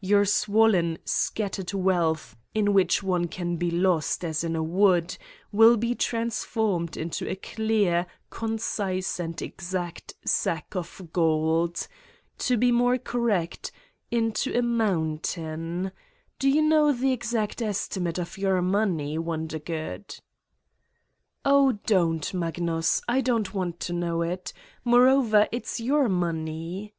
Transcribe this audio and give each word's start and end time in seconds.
Your 0.00 0.24
swollen, 0.24 0.98
scattered 1.04 1.72
wealth, 1.74 2.36
in 2.54 2.72
which 2.72 3.02
one 3.02 3.26
can 3.26 3.56
be 3.56 3.72
lost 3.72 4.24
as 4.24 4.44
in 4.44 4.54
a 4.54 4.62
wood, 4.62 5.16
will 5.50 5.76
be 5.76 5.96
transformed 5.96 6.96
into 6.96 7.28
a 7.28 7.34
clear, 7.34 8.06
concise 8.30 9.18
and 9.18 9.42
exact 9.42 10.14
sack 10.24 10.76
of 10.76 11.02
gold... 11.12 11.88
to 12.38 12.56
be 12.56 12.70
more 12.70 12.98
correct 12.98 13.72
into 14.12 14.56
a 14.56 14.62
mountain. 14.62 15.90
Do 16.38 16.48
you 16.48 16.62
know 16.62 16.92
the 16.92 17.12
exact 17.12 17.60
estimate 17.60 18.16
of 18.20 18.38
your 18.38 18.62
money, 18.62 19.18
Wondergood?" 19.18 20.20
165 21.42 21.42
Satan's 21.42 21.42
Diary 21.42 21.46
"Oh, 21.46 21.72
don't, 21.86 22.32
Magnus. 22.34 23.02
I 23.08 23.20
don't 23.20 23.52
want 23.52 23.80
to 23.80 23.92
know 23.92 24.36
Moreover, 24.84 25.48
it's 25.50 25.80
your 25.80 26.08
money." 26.08 26.94